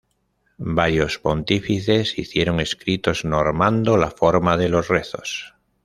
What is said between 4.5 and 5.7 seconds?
de los rezos.